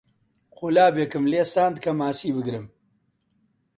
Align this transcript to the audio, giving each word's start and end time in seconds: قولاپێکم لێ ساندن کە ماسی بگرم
قولاپێکم 0.57 1.23
لێ 1.31 1.43
ساندن 1.53 1.81
کە 1.83 1.91
ماسی 1.99 2.29
بگرم 2.35 2.65